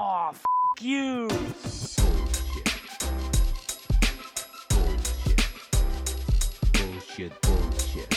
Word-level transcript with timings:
Oh, 0.00 0.30
f 0.32 0.44
you. 0.80 1.26
Bullshit. 1.28 2.68
Bullshit. 6.72 7.32
Bullshit. 7.42 8.10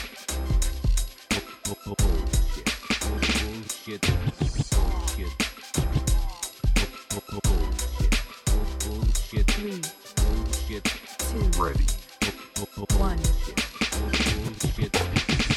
Bu- 1.66 1.80
bu- 1.86 1.96
Bullshit. 1.98 2.70
Bullshit. 3.02 4.02
Bullshit. 4.70 5.34
Bu- 7.10 7.26
bu- 7.32 7.42
Bullshit. 7.50 8.14
Bu- 8.46 8.70
Bullshit. 8.86 9.48
Three, 9.48 9.82
Bullshit. 10.22 10.84
two, 11.18 11.42
Ready. 11.64 11.88
Bu- 12.22 12.70
bu- 12.76 12.86
bu- 12.86 13.00
one. 13.02 13.18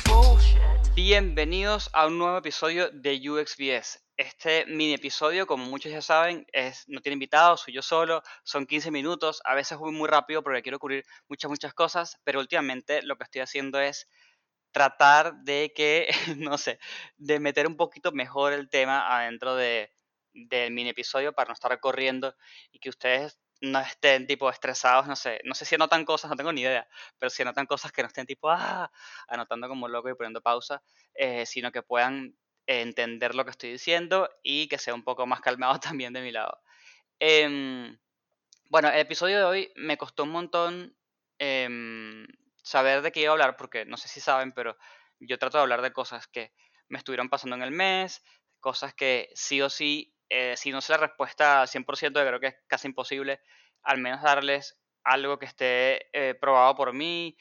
Bullshit. 0.06 0.94
Bienvenidos 0.94 1.90
a 1.92 2.06
un 2.06 2.16
nuevo 2.18 2.38
episodio 2.38 2.88
de 2.92 3.12
UXBS. 3.30 3.98
Este 4.44 4.66
mini 4.66 4.92
episodio, 4.92 5.46
como 5.46 5.64
muchos 5.64 5.90
ya 5.90 6.02
saben, 6.02 6.46
es, 6.52 6.86
no 6.86 7.00
tiene 7.00 7.14
invitados, 7.14 7.62
soy 7.62 7.72
yo 7.72 7.80
solo, 7.80 8.22
son 8.42 8.66
15 8.66 8.90
minutos, 8.90 9.40
a 9.42 9.54
veces 9.54 9.78
voy 9.78 9.90
muy 9.90 10.06
rápido 10.06 10.42
porque 10.42 10.60
quiero 10.60 10.78
cubrir 10.78 11.06
muchas, 11.28 11.48
muchas 11.48 11.72
cosas, 11.72 12.20
pero 12.24 12.40
últimamente 12.40 13.00
lo 13.00 13.16
que 13.16 13.24
estoy 13.24 13.40
haciendo 13.40 13.80
es 13.80 14.06
tratar 14.70 15.34
de 15.44 15.72
que, 15.74 16.08
no 16.36 16.58
sé, 16.58 16.78
de 17.16 17.40
meter 17.40 17.66
un 17.66 17.78
poquito 17.78 18.12
mejor 18.12 18.52
el 18.52 18.68
tema 18.68 19.16
adentro 19.16 19.56
de, 19.56 19.90
del 20.34 20.72
mini 20.72 20.90
episodio 20.90 21.32
para 21.32 21.48
no 21.48 21.54
estar 21.54 21.80
corriendo 21.80 22.36
y 22.70 22.80
que 22.80 22.90
ustedes 22.90 23.38
no 23.62 23.80
estén 23.80 24.26
tipo 24.26 24.50
estresados, 24.50 25.06
no 25.06 25.16
sé, 25.16 25.40
no 25.44 25.54
sé 25.54 25.64
si 25.64 25.76
anotan 25.76 26.04
cosas, 26.04 26.28
no 26.30 26.36
tengo 26.36 26.52
ni 26.52 26.60
idea, 26.60 26.86
pero 27.18 27.30
si 27.30 27.40
anotan 27.40 27.64
cosas 27.64 27.92
que 27.92 28.02
no 28.02 28.08
estén 28.08 28.26
tipo, 28.26 28.50
ah, 28.50 28.92
anotando 29.26 29.68
como 29.68 29.88
loco 29.88 30.10
y 30.10 30.14
poniendo 30.14 30.42
pausa, 30.42 30.82
eh, 31.14 31.46
sino 31.46 31.72
que 31.72 31.82
puedan 31.82 32.36
entender 32.66 33.34
lo 33.34 33.44
que 33.44 33.50
estoy 33.50 33.72
diciendo 33.72 34.30
y 34.42 34.68
que 34.68 34.78
sea 34.78 34.94
un 34.94 35.04
poco 35.04 35.26
más 35.26 35.40
calmado 35.40 35.78
también 35.80 36.12
de 36.12 36.22
mi 36.22 36.32
lado. 36.32 36.60
Em, 37.18 37.98
bueno, 38.68 38.88
el 38.88 38.98
episodio 38.98 39.38
de 39.38 39.44
hoy 39.44 39.72
me 39.76 39.96
costó 39.96 40.24
un 40.24 40.30
montón 40.30 40.96
em, 41.38 42.26
saber 42.62 43.02
de 43.02 43.12
qué 43.12 43.20
iba 43.20 43.30
a 43.30 43.32
hablar, 43.32 43.56
porque 43.56 43.84
no 43.84 43.96
sé 43.96 44.08
si 44.08 44.20
saben, 44.20 44.52
pero 44.52 44.76
yo 45.20 45.38
trato 45.38 45.58
de 45.58 45.62
hablar 45.62 45.82
de 45.82 45.92
cosas 45.92 46.26
que 46.26 46.52
me 46.88 46.98
estuvieron 46.98 47.28
pasando 47.28 47.56
en 47.56 47.62
el 47.62 47.70
mes, 47.70 48.22
cosas 48.60 48.94
que 48.94 49.30
sí 49.34 49.60
o 49.60 49.70
sí, 49.70 50.14
eh, 50.28 50.56
si 50.56 50.72
no 50.72 50.80
sé 50.80 50.92
la 50.92 50.98
respuesta 50.98 51.60
al 51.62 51.68
100%, 51.68 52.20
yo 52.20 52.26
creo 52.26 52.40
que 52.40 52.46
es 52.48 52.56
casi 52.66 52.88
imposible, 52.88 53.40
al 53.82 53.98
menos 53.98 54.22
darles 54.22 54.80
algo 55.04 55.38
que 55.38 55.46
esté 55.46 56.08
eh, 56.12 56.34
probado 56.34 56.74
por 56.74 56.92
mí. 56.92 57.36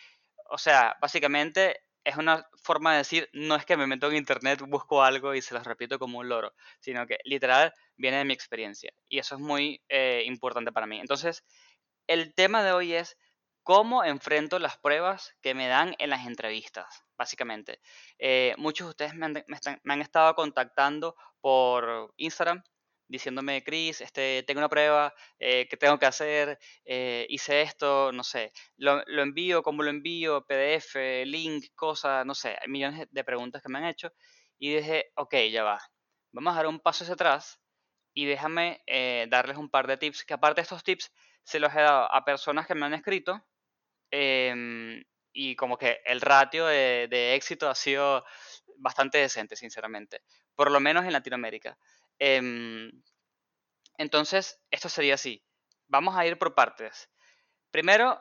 O 0.50 0.58
sea, 0.58 0.98
básicamente 1.02 1.83
es 2.04 2.18
una 2.18 2.48
forma 2.62 2.92
de 2.92 3.00
decir, 3.00 3.30
no 3.34 3.56
es 3.56 3.66
que 3.66 3.78
me 3.78 3.88
meto 3.88 4.08
en 4.09 4.18
internet, 4.18 4.62
busco 4.68 5.04
algo 5.04 5.34
y 5.34 5.42
se 5.42 5.54
los 5.54 5.66
repito 5.66 6.00
como 6.00 6.20
un 6.20 6.30
loro, 6.30 6.54
sino 6.80 7.06
que 7.08 7.18
literal 7.23 7.73
viene 7.96 8.18
de 8.18 8.26
mi 8.26 8.34
experiencia. 8.34 8.92
Y 9.08 9.20
eso 9.20 9.36
es 9.36 9.42
muy 9.42 9.82
eh, 9.90 10.24
importante 10.26 10.72
para 10.72 10.88
mí. 10.88 11.00
Entonces, 11.00 11.44
el 12.08 12.34
tema 12.34 12.64
de 12.64 12.74
hoy 12.74 12.94
es 12.94 13.18
cómo 13.64 14.04
enfrento 14.04 14.59
las 14.59 14.78
pruebas 14.78 15.36
que 15.42 15.54
me 15.54 15.68
dan 15.68 15.96
en 15.98 16.09
las 16.09 16.28
entrevistas, 16.28 17.04
básicamente. 17.18 17.80
Eh, 18.20 18.54
muchos 18.58 18.88
de 18.88 18.90
ustedes 18.90 19.16
me 19.16 19.26
han, 19.26 20.02
estado 20.02 20.36
contactando 20.36 21.16
por 21.42 22.14
Instagram 22.18 22.64
diciéndome, 23.14 23.64
Chris, 23.64 24.02
este, 24.02 24.44
tengo 24.47 24.59
una 24.59 24.69
prueba, 24.69 25.14
eh, 25.38 25.67
¿qué 25.69 25.78
tengo 25.78 26.00
que 26.00 26.08
hacer? 26.08 26.58
Eh, 26.83 27.28
hice 27.30 27.61
esto, 27.61 28.11
no 28.11 28.23
sé, 28.23 28.52
lo, 28.78 29.03
lo 29.06 29.22
envío, 29.22 29.61
¿cómo 29.61 29.83
lo 29.83 29.92
envío? 29.92 30.47
PDF, 30.47 31.23
link, 31.25 31.66
cosa, 31.75 32.25
no 32.25 32.34
sé, 32.34 32.58
hay 32.59 32.67
millones 32.67 33.08
de 33.11 33.23
preguntas 33.23 33.61
que 33.61 33.69
me 33.69 33.78
han 33.78 33.86
hecho 33.86 34.11
y 34.58 34.75
dije, 34.75 35.11
ok, 35.16 35.36
ya 35.52 35.64
va, 35.64 35.80
vamos 36.31 36.53
a 36.53 36.58
dar 36.58 36.67
un 36.67 36.80
paso 36.80 37.03
hacia 37.03 37.14
atrás 37.14 37.59
y 38.16 38.25
déjame 38.25 38.81
eh, 38.88 39.28
darles 39.30 39.58
un 39.58 39.69
par 39.69 39.86
de 39.86 39.97
tips, 39.97 40.25
que 40.25 40.34
aparte 40.34 40.61
de 40.61 40.64
estos 40.64 40.84
tips 40.84 41.14
se 41.44 41.59
los 41.59 41.72
he 41.72 41.81
dado 41.81 42.11
a 42.11 42.25
personas 42.25 42.66
que 42.66 42.73
me 42.73 42.88
han 42.88 42.95
escrito 42.95 43.45
em, 44.09 45.03
y 45.34 45.56
como 45.56 45.78
que 45.78 46.02
el 46.06 46.19
ratio 46.19 46.66
de, 46.66 47.07
de 47.12 47.35
éxito 47.35 47.69
ha 47.69 47.75
sido 47.75 48.25
bastante 48.78 49.19
decente, 49.19 49.56
sinceramente, 49.56 50.23
por 50.56 50.72
lo 50.72 50.79
menos 50.79 51.06
en 51.06 51.13
Latinoamérica. 51.13 51.78
Em, 52.19 52.91
entonces, 53.97 54.59
esto 54.72 54.90
sería 54.90 55.16
así. 55.16 55.44
Vamos 55.88 56.16
a 56.16 56.25
ir 56.25 56.38
por 56.38 56.56
partes. 56.56 57.09
Primero, 57.72 58.19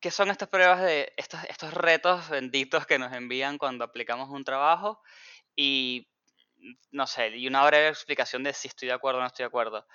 ¿qué 0.00 0.10
son 0.12 0.30
estas 0.30 0.48
pruebas 0.48 0.82
de 0.82 1.12
estos, 1.16 1.40
estos 1.46 1.74
retos 1.74 2.28
benditos 2.30 2.86
que 2.86 2.98
nos 2.98 3.12
envían 3.14 3.58
cuando 3.58 3.84
aplicamos 3.84 4.30
un 4.30 4.44
trabajo? 4.44 5.02
Y 5.56 6.08
no 6.92 7.06
sé, 7.06 7.30
y 7.36 7.48
una 7.48 7.64
breve 7.66 7.88
explicación 7.88 8.44
de 8.44 8.52
si 8.54 8.68
estoy 8.68 8.88
de 8.88 8.94
acuerdo 8.94 9.18
o 9.20 9.22
no 9.22 9.28
estoy 9.28 9.44
de 9.44 9.48
acuerdo. 9.48 9.86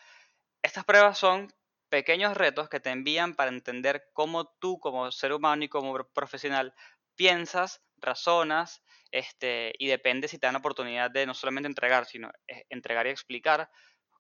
Estas 0.63 0.85
pruebas 0.85 1.17
son 1.19 1.53
pequeños 1.89 2.35
retos 2.37 2.69
que 2.69 2.79
te 2.79 2.89
envían 2.91 3.35
para 3.35 3.51
entender 3.51 4.09
cómo 4.13 4.45
tú 4.59 4.79
como 4.79 5.11
ser 5.11 5.33
humano 5.33 5.63
y 5.63 5.69
como 5.69 5.93
pro- 5.93 6.09
profesional 6.13 6.73
piensas, 7.15 7.81
razonas, 8.01 8.83
este, 9.11 9.73
y 9.77 9.87
depende 9.87 10.27
si 10.27 10.37
te 10.37 10.47
dan 10.47 10.53
la 10.53 10.59
oportunidad 10.59 11.11
de 11.11 11.25
no 11.25 11.33
solamente 11.33 11.67
entregar, 11.67 12.05
sino 12.05 12.31
eh, 12.47 12.65
entregar 12.69 13.07
y 13.07 13.09
explicar, 13.09 13.69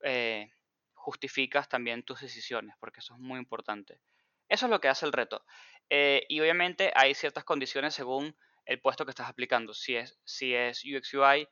eh, 0.03 0.49
justificas 0.93 1.67
también 1.67 2.03
tus 2.03 2.21
decisiones, 2.21 2.75
porque 2.79 2.99
eso 2.99 3.13
es 3.13 3.19
muy 3.19 3.39
importante. 3.39 3.99
Eso 4.47 4.65
es 4.65 4.69
lo 4.69 4.81
que 4.81 4.89
hace 4.89 5.05
el 5.05 5.13
reto. 5.13 5.45
Eh, 5.89 6.25
y 6.29 6.39
obviamente 6.41 6.91
hay 6.95 7.15
ciertas 7.15 7.43
condiciones 7.43 7.93
según 7.95 8.35
el 8.65 8.81
puesto 8.81 9.05
que 9.05 9.11
estás 9.11 9.29
aplicando. 9.29 9.73
Si 9.73 9.95
es, 9.95 10.19
si 10.25 10.53
es 10.53 10.83
UX 10.85 11.13
UI, 11.13 11.47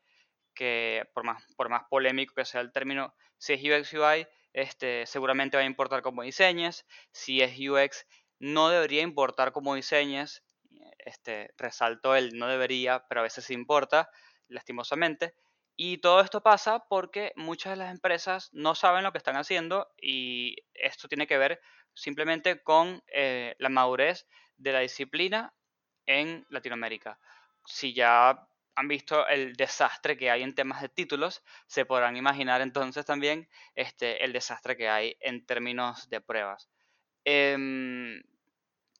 que 0.54 1.04
por 1.14 1.24
más, 1.24 1.44
por 1.56 1.70
más 1.70 1.84
polémico 1.90 2.34
que 2.36 2.46
sea 2.46 2.62
el 2.62 2.72
término, 2.72 3.16
si 3.38 3.54
es 3.54 3.62
UX 3.64 3.94
UI, 3.94 4.28
este, 4.54 5.06
seguramente 5.06 5.58
va 5.58 5.64
a 5.64 5.66
importar 5.66 6.02
cómo 6.02 6.24
diseñes. 6.24 6.86
Si 7.12 7.42
es 7.42 7.58
UX, 7.58 8.06
no 8.40 8.70
debería 8.70 9.02
importar 9.02 9.52
cómo 9.52 9.76
diseñes. 9.76 10.44
Este, 11.10 11.52
resalto 11.58 12.16
el 12.16 12.38
no 12.38 12.48
debería, 12.48 13.06
pero 13.08 13.22
a 13.22 13.24
veces 13.24 13.50
importa, 13.50 14.10
lastimosamente. 14.48 15.34
Y 15.76 15.98
todo 15.98 16.22
esto 16.22 16.44
pasa 16.44 16.86
porque 16.88 17.32
muchas 17.36 17.72
de 17.72 17.78
las 17.78 17.92
empresas 17.92 18.50
no 18.54 18.76
saben 18.76 19.04
lo 19.04 19.12
que 19.12 19.18
están 19.18 19.38
haciendo 19.38 19.88
y 20.00 20.56
esto 20.74 21.08
tiene 21.08 21.26
que 21.26 21.38
ver 21.38 21.62
simplemente 21.96 22.62
con 22.62 23.02
eh, 23.08 23.56
la 23.60 23.70
madurez 23.70 24.28
de 24.58 24.74
la 24.74 24.82
disciplina 24.82 25.54
en 26.06 26.46
Latinoamérica. 26.50 27.18
Si 27.66 27.94
ya 27.94 28.48
han 28.76 28.88
visto 28.88 29.28
el 29.28 29.54
desastre 29.54 30.16
que 30.16 30.30
hay 30.30 30.44
en 30.44 30.54
temas 30.54 30.82
de 30.82 30.90
títulos, 30.90 31.44
se 31.66 31.86
podrán 31.86 32.18
imaginar 32.18 32.62
entonces 32.62 33.06
también 33.06 33.50
este, 33.74 34.24
el 34.24 34.32
desastre 34.32 34.78
que 34.78 34.90
hay 34.90 35.18
en 35.22 35.46
términos 35.46 36.10
de 36.10 36.22
pruebas. 36.22 36.70
Em, 37.26 38.22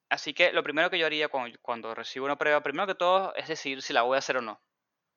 así 0.10 0.34
que 0.34 0.52
lo 0.52 0.64
primero 0.64 0.90
que 0.90 1.00
yo 1.00 1.06
haría 1.06 1.30
cuando, 1.30 1.58
cuando 1.62 1.96
recibo 1.96 2.26
una 2.26 2.38
prueba, 2.38 2.62
primero 2.62 2.88
que 2.88 2.96
todo, 2.96 3.34
es 3.36 3.48
decidir 3.48 3.82
si 3.82 3.94
la 3.94 4.04
voy 4.04 4.16
a 4.16 4.20
hacer 4.20 4.38
o 4.38 4.42
no. 4.42 4.62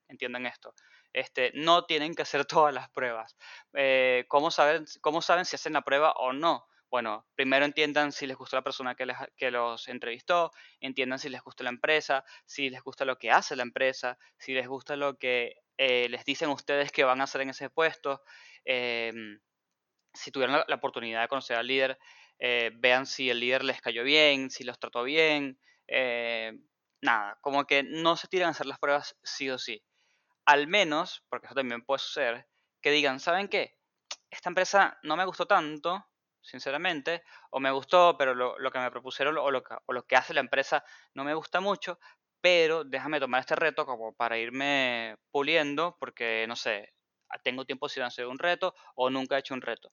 Entiendan 0.09 0.47
esto. 0.47 0.75
Este, 1.13 1.53
no 1.55 1.85
tienen 1.85 2.15
que 2.15 2.23
hacer 2.23 2.45
todas 2.47 2.75
las 2.75 2.91
pruebas. 2.91 3.37
Eh, 3.75 4.25
¿cómo, 4.29 4.51
saben, 4.51 4.85
¿Cómo 5.01 5.23
saben 5.23 5.45
si 5.45 5.57
hacen 5.57 5.75
la 5.75 5.83
prueba 5.83 6.13
o 6.13 6.33
no? 6.33 6.67
Bueno, 6.91 7.27
primero 7.35 7.65
entiendan 7.65 8.13
si 8.13 8.27
les 8.27 8.37
gustó 8.37 8.57
la 8.57 8.63
persona 8.63 8.95
que, 8.95 9.07
les, 9.07 9.17
que 9.37 9.51
los 9.51 9.89
entrevistó, 9.89 10.53
entiendan 10.79 11.19
si 11.19 11.31
les 11.31 11.41
gusta 11.43 11.65
la 11.65 11.71
empresa, 11.71 12.23
si 12.45 12.69
les 12.69 12.83
gusta 12.83 13.07
lo 13.07 13.17
que 13.17 13.31
hace 13.31 13.57
la 13.57 13.63
empresa, 13.63 14.19
si 14.37 14.53
les 14.53 14.69
gusta 14.69 14.95
lo 14.97 15.17
que 15.17 15.55
eh, 15.79 16.09
les 16.11 16.25
dicen 16.27 16.51
ustedes 16.51 16.93
que 16.93 17.05
van 17.05 17.23
a 17.23 17.25
hacer 17.25 17.41
en 17.41 17.51
ese 17.51 17.71
puesto. 17.71 18.23
em, 18.65 19.41
si 20.15 20.31
tuvieron 20.31 20.63
la 20.69 20.77
oportunidad 20.77 21.23
de 21.23 21.29
conocer 21.29 21.57
al 21.57 21.67
líder, 21.67 21.99
eh, 22.45 22.73
vean 22.75 23.07
si 23.07 23.31
el 23.31 23.39
líder 23.39 23.63
les 23.63 23.81
cayó 23.81 24.03
bien, 24.03 24.51
si 24.51 24.65
los 24.65 24.79
trató 24.81 25.05
bien. 25.05 25.61
eh, 25.87 26.53
nada, 27.01 27.39
como 27.41 27.67
que 27.67 27.85
no 27.85 28.17
se 28.17 28.27
tiran 28.29 28.49
a 28.49 28.51
hacer 28.51 28.67
las 28.67 28.81
pruebas 28.81 29.17
sí 29.23 29.49
o 29.49 29.59
sí. 29.59 29.85
Al 30.47 30.69
menos, 30.69 31.25
porque 31.29 31.47
eso 31.47 31.55
también 31.55 31.83
puede 31.85 32.01
suceder, 32.01 32.49
que 32.83 32.91
digan, 32.91 33.21
¿saben 33.21 33.49
qué? 33.49 33.77
Esta 34.31 34.51
empresa 34.51 34.99
no 35.05 35.17
me 35.17 35.25
gustó 35.25 35.47
tanto, 35.47 36.05
sinceramente, 36.43 37.23
o 37.51 37.61
me 37.61 37.71
gustó, 37.71 38.17
pero 38.19 38.35
lo, 38.35 38.71
que 38.73 38.79
me 38.81 38.91
propusieron 38.91 39.39
o 39.39 39.51
lo, 39.53 39.63
que, 39.63 39.77
o 39.87 39.93
lo 39.93 40.05
que 40.05 40.17
hace 40.17 40.35
la 40.35 40.41
empresa 40.41 40.85
no 41.15 41.25
me 41.25 41.35
gusta 41.35 41.61
mucho, 41.61 42.01
pero 42.41 42.85
déjame 42.85 43.21
tomar 43.21 43.41
este 43.41 43.57
reto 43.57 43.87
como 43.87 44.15
para 44.15 44.39
irme 44.39 45.17
puliendo, 45.31 45.97
porque 46.01 46.47
no 46.49 46.57
sé, 46.57 46.93
tengo 47.45 47.65
tiempo 47.67 47.89
sin 47.89 48.03
hacer 48.03 48.27
un 48.27 48.41
reto 48.41 48.75
o 48.97 49.11
nunca 49.11 49.37
he 49.37 49.41
hecho 49.41 49.55
un 49.55 49.63
reto. 49.63 49.93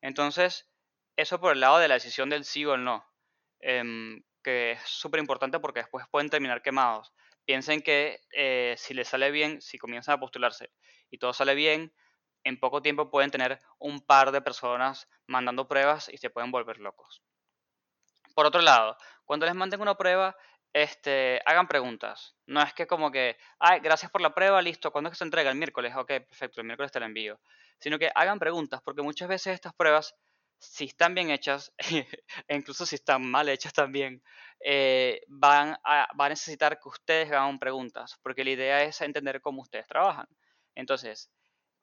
Entonces, 0.00 0.71
eso 1.16 1.40
por 1.40 1.52
el 1.52 1.60
lado 1.60 1.78
de 1.78 1.88
la 1.88 1.94
decisión 1.94 2.30
del 2.30 2.44
sí 2.44 2.64
o 2.64 2.74
el 2.74 2.84
no, 2.84 3.04
em, 3.60 4.22
que 4.42 4.72
es 4.72 4.80
súper 4.82 5.20
importante 5.20 5.60
porque 5.60 5.80
después 5.80 6.06
pueden 6.10 6.30
terminar 6.30 6.62
quemados. 6.62 7.12
Piensen 7.44 7.82
que 7.82 8.20
eh, 8.32 8.74
si 8.78 8.94
les 8.94 9.08
sale 9.08 9.30
bien, 9.30 9.60
si 9.60 9.78
comienzan 9.78 10.14
a 10.14 10.20
postularse 10.20 10.72
y 11.10 11.18
todo 11.18 11.32
sale 11.32 11.54
bien, 11.54 11.92
en 12.44 12.58
poco 12.58 12.82
tiempo 12.82 13.10
pueden 13.10 13.30
tener 13.30 13.60
un 13.78 14.00
par 14.00 14.32
de 14.32 14.42
personas 14.42 15.08
mandando 15.26 15.68
pruebas 15.68 16.08
y 16.08 16.18
se 16.18 16.30
pueden 16.30 16.50
volver 16.50 16.78
locos. 16.78 17.22
Por 18.34 18.46
otro 18.46 18.62
lado, 18.62 18.96
cuando 19.24 19.46
les 19.46 19.54
manden 19.54 19.80
una 19.80 19.94
prueba, 19.96 20.36
este, 20.72 21.40
hagan 21.44 21.68
preguntas. 21.68 22.34
No 22.46 22.62
es 22.62 22.72
que 22.72 22.86
como 22.86 23.10
que, 23.10 23.36
ay, 23.58 23.80
gracias 23.80 24.10
por 24.10 24.20
la 24.22 24.34
prueba, 24.34 24.62
listo, 24.62 24.90
¿cuándo 24.90 25.08
es 25.08 25.12
que 25.12 25.18
se 25.18 25.24
entrega? 25.24 25.50
El 25.50 25.58
miércoles, 25.58 25.94
ok, 25.94 26.08
perfecto, 26.28 26.60
el 26.60 26.66
miércoles 26.66 26.92
te 26.92 27.00
la 27.00 27.06
envío. 27.06 27.40
sino 27.78 27.98
que 27.98 28.10
hagan 28.14 28.38
preguntas, 28.38 28.80
porque 28.82 29.02
muchas 29.02 29.28
veces 29.28 29.54
estas 29.54 29.74
pruebas, 29.74 30.14
si 30.62 30.84
están 30.84 31.14
bien 31.14 31.30
hechas, 31.30 31.72
e 32.48 32.56
incluso 32.56 32.86
si 32.86 32.94
están 32.96 33.28
mal 33.28 33.48
hechas 33.48 33.72
también, 33.72 34.22
eh, 34.60 35.22
van, 35.28 35.76
a, 35.84 36.08
necesitar 36.28 36.78
que 36.80 36.88
ustedes 36.88 37.30
hagan 37.30 37.58
preguntas, 37.58 38.18
porque 38.22 38.44
la 38.44 38.50
idea 38.50 38.82
es 38.84 39.00
entender 39.00 39.40
cómo 39.40 39.62
ustedes 39.62 39.86
trabajan. 39.88 40.26
Entonces, 40.74 41.30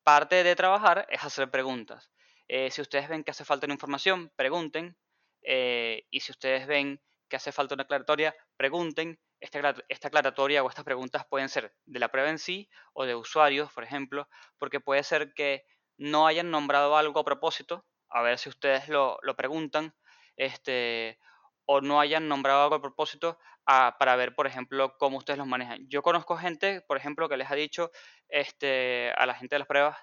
parte 0.03 0.43
de 0.43 0.55
trabajar 0.55 1.05
es 1.09 1.23
hacer 1.23 1.51
preguntas. 1.51 2.11
Eh, 2.47 2.71
si 2.71 2.81
ustedes 2.81 3.09
ven 3.09 3.23
que 3.23 3.31
hace 3.31 3.45
falta 3.45 3.65
una 3.67 3.75
información, 3.75 4.31
pregunten. 4.35 4.97
eh, 5.43 6.05
y 6.09 6.19
si 6.21 6.31
ustedes 6.31 6.67
ven 6.67 7.01
que 7.29 7.37
hace 7.37 7.51
falta 7.51 7.75
una 7.75 7.83
aclaratoria, 7.83 8.35
pregunten. 8.57 9.19
Esta, 9.41 9.73
esta 9.87 10.09
aclaratoria 10.09 10.63
o 10.63 10.69
estas 10.69 10.83
preguntas 10.83 11.25
pueden 11.29 11.47
ser 11.47 11.73
de 11.85 11.99
la 11.99 12.09
prueba 12.09 12.29
en 12.29 12.39
sí 12.39 12.69
o 12.93 13.05
de 13.05 13.15
usuarios, 13.15 13.71
por 13.71 13.85
ejemplo, 13.85 14.27
porque 14.57 14.81
puede 14.81 15.03
ser 15.03 15.33
que 15.33 15.63
no 15.97 16.27
hayan 16.27 16.51
nombrado 16.51 16.97
algo 16.97 17.21
a 17.21 17.23
propósito, 17.23 17.85
a 18.09 18.21
ver 18.21 18.37
si 18.39 18.49
ustedes 18.49 18.87
lo, 18.89 19.17
lo 19.23 19.35
preguntan, 19.35 19.93
este, 20.37 21.19
o 21.65 21.81
no 21.81 21.99
hayan 21.99 22.27
nombrado 22.27 22.63
algo 22.63 22.75
a 22.75 22.81
propósito 22.81 23.37
a- 23.65 23.95
para 23.99 24.15
ver, 24.15 24.35
por 24.35 24.47
ejemplo, 24.47 24.95
cómo 24.97 25.17
ustedes 25.17 25.37
los 25.39 25.47
manejan. 25.47 25.87
Yo 25.89 26.01
conozco 26.01 26.37
gente, 26.37 26.81
por 26.81 26.97
ejemplo, 26.97 27.29
que 27.29 27.37
les 27.37 27.49
ha 27.51 27.55
dicho 27.55 27.91
este, 28.29 29.11
a 29.17 29.25
la 29.25 29.35
gente 29.35 29.55
de 29.55 29.59
las 29.59 29.67
pruebas, 29.67 29.97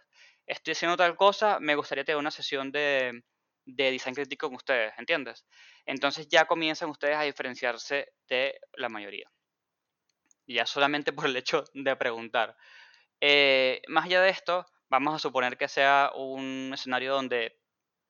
estoy 0.46 0.72
haciendo 0.72 0.96
tal 0.96 1.16
cosa, 1.16 1.58
me 1.60 1.74
gustaría 1.74 2.04
tener 2.04 2.18
una 2.18 2.30
sesión 2.30 2.70
de, 2.72 3.22
de 3.64 3.90
design 3.90 4.14
crítico 4.14 4.46
con 4.48 4.56
ustedes, 4.56 4.92
¿entiendes? 4.98 5.44
Entonces 5.86 6.28
ya 6.28 6.44
comienzan 6.46 6.90
ustedes 6.90 7.16
a 7.16 7.22
diferenciarse 7.22 8.12
de 8.28 8.58
la 8.74 8.88
mayoría. 8.88 9.30
Ya 10.46 10.66
solamente 10.66 11.12
por 11.12 11.26
el 11.26 11.36
hecho 11.36 11.64
de 11.74 11.96
preguntar. 11.96 12.56
Eh, 13.20 13.82
más 13.88 14.06
allá 14.06 14.22
de 14.22 14.30
esto, 14.30 14.66
vamos 14.88 15.14
a 15.14 15.18
suponer 15.20 15.56
que 15.58 15.68
sea 15.68 16.12
un 16.16 16.72
escenario 16.74 17.14
donde 17.14 17.60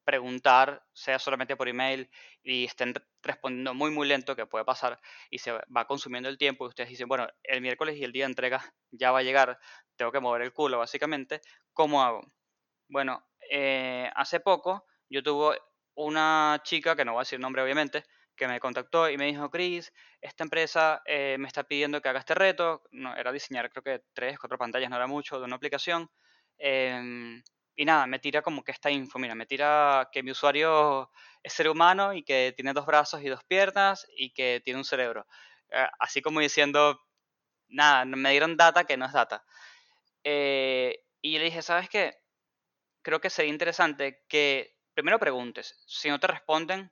preguntar 0.07 0.85
sea 0.95 1.19
solamente 1.21 1.57
por 1.57 1.69
email 1.69 2.11
y 2.45 2.65
estén 2.67 2.95
re- 2.95 3.05
respondiendo 3.23 3.75
muy 3.75 3.91
muy 3.93 4.09
lento, 4.09 4.37
que 4.37 4.47
puede 4.47 4.65
pasar, 4.65 5.01
y 5.31 5.39
se 5.41 5.53
va 5.53 5.87
consumiendo 5.87 6.31
el 6.31 6.39
tiempo 6.39 6.65
y 6.67 6.69
ustedes 6.71 6.91
dicen, 6.91 7.09
bueno, 7.09 7.29
el 7.45 7.61
miércoles 7.63 7.97
y 7.99 8.05
el 8.05 8.13
día 8.13 8.25
de 8.27 8.31
entrega 8.33 8.65
ya 8.93 9.13
va 9.13 9.21
a 9.21 9.25
llegar, 9.25 9.59
tengo 9.97 10.13
que 10.13 10.21
mover 10.21 10.43
el 10.43 10.55
culo 10.55 10.79
básicamente, 10.79 11.43
¿cómo 11.75 12.03
hago? 12.05 12.23
Bueno, 12.89 13.27
eh, 13.51 14.11
hace 14.15 14.41
poco 14.41 14.87
yo 15.09 15.23
tuve 15.23 15.59
una 15.95 16.61
chica, 16.65 16.97
que 16.97 17.05
no 17.05 17.13
voy 17.13 17.21
a 17.21 17.23
decir 17.23 17.41
nombre 17.41 17.63
obviamente, 17.63 18.05
que 18.37 18.49
me 18.49 18.61
contactó 18.61 19.09
y 19.11 19.17
me 19.17 19.27
dijo, 19.27 19.51
Chris, 19.51 19.93
esta 20.21 20.45
empresa 20.45 21.03
eh, 21.07 21.37
me 21.39 21.49
está 21.49 21.65
pidiendo 21.65 22.01
que 22.03 22.09
haga 22.09 22.21
este 22.21 22.35
reto, 22.35 22.83
no, 22.93 23.17
era 23.17 23.33
diseñar 23.33 23.71
creo 23.71 23.83
que 23.83 24.05
tres, 24.13 24.39
cuatro 24.39 24.59
pantallas, 24.59 24.91
no 24.91 24.97
era 24.97 25.07
mucho, 25.07 25.39
de 25.39 25.45
una 25.47 25.57
aplicación, 25.57 26.11
em, 26.59 27.43
y 27.77 27.85
nada, 27.85 28.07
me 28.07 28.19
tira 28.19 28.43
como 28.43 28.65
que 28.65 28.73
esta 28.73 28.91
info, 28.91 29.19
mira, 29.19 29.35
me 29.35 29.47
tira 29.47 30.09
que 30.13 30.23
mi 30.23 30.31
usuario 30.33 31.11
es 31.43 31.53
ser 31.53 31.69
humano 31.69 32.15
y 32.15 32.23
que 32.23 32.53
tiene 32.57 32.73
dos 32.73 32.87
brazos 32.87 33.23
y 33.23 33.29
dos 33.29 33.45
piernas 33.45 34.07
y 34.17 34.31
que 34.33 34.61
tiene 34.65 34.79
un 34.79 34.85
cerebro. 34.85 35.27
Eh, 35.71 35.87
así 36.01 36.23
como 36.23 36.41
diciendo, 36.41 37.01
nada, 37.69 38.05
me 38.05 38.31
dieron 38.31 38.57
data 38.57 38.85
que 38.85 38.97
no 38.97 39.07
es 39.07 39.13
data. 39.13 39.45
Eh, 40.25 41.05
y 41.23 41.33
yo 41.33 41.39
le 41.39 41.47
dije, 41.47 41.63
¿sabes 41.63 41.89
qué? 41.89 42.19
creo 43.07 43.21
que 43.21 43.31
sería 43.31 43.53
interesante 43.53 44.25
que 44.27 44.81
primero 44.93 45.21
preguntes. 45.21 45.81
Si 45.87 46.09
no 46.09 46.19
te 46.19 46.27
responden, 46.27 46.91